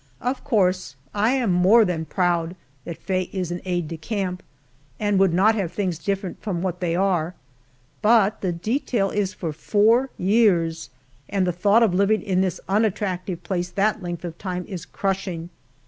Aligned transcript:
Of 0.19 0.43
course 0.43 0.95
I 1.13 1.33
am 1.33 1.51
more 1.51 1.85
than 1.85 2.05
proud 2.05 2.55
that 2.85 2.97
Faye 2.97 3.29
is 3.31 3.51
an 3.51 3.61
aide 3.65 3.87
de 3.87 3.97
camp, 3.97 4.41
and 4.99 5.19
would 5.19 5.31
not 5.31 5.53
have 5.53 5.71
things 5.71 5.99
different 5.99 6.41
from 6.41 6.63
what 6.63 6.79
they 6.79 6.95
are, 6.95 7.35
but 8.01 8.41
the 8.41 8.51
detail 8.51 9.11
is 9.11 9.35
for 9.35 9.53
four 9.53 10.09
years, 10.17 10.89
and 11.29 11.45
the 11.45 11.51
thought 11.53 11.83
of 11.83 11.93
living 11.93 12.23
in 12.23 12.41
this 12.41 12.59
unattractive 12.67 13.43
place 13.43 13.69
that 13.69 14.01
length 14.01 14.25
of 14.25 14.39
time 14.39 14.65
is 14.67 14.87
crushing. 14.87 15.51